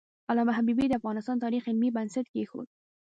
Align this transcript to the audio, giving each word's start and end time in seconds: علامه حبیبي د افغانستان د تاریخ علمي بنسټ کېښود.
علامه 0.29 0.51
حبیبي 0.57 0.85
د 0.87 0.93
افغانستان 0.99 1.35
د 1.37 1.41
تاریخ 1.45 1.63
علمي 1.69 1.89
بنسټ 1.97 2.25
کېښود. 2.33 2.67